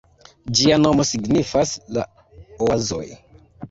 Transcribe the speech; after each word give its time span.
Ĝia 0.59 0.79
nomo 0.85 1.05
signifas 1.11 1.77
"la 1.99 2.09
oazoj". 2.43 3.09